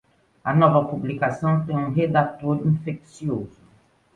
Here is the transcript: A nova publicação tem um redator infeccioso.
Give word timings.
A 0.43 0.51
nova 0.51 0.83
publicação 0.89 1.63
tem 1.63 1.75
um 1.77 1.91
redator 1.91 2.59
infeccioso. 2.65 3.61